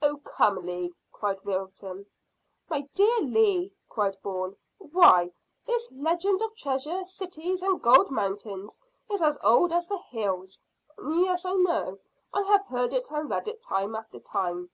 [0.00, 2.06] "Oh, come, Lee," cried Wilton.
[2.70, 4.56] "My dear Lee," cried Bourne.
[4.78, 5.30] "Why,
[5.66, 8.78] this legend of treasure cities and golden mountains
[9.10, 10.58] is as old as the hills."
[11.06, 11.98] "Yes, I know.
[12.32, 14.70] I have heard it and read it time after time."